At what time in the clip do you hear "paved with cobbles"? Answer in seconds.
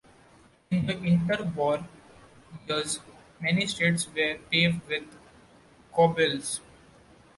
4.51-6.59